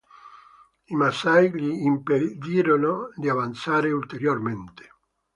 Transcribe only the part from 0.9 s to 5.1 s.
Masai gli impedirono di avanzare ulteriormente.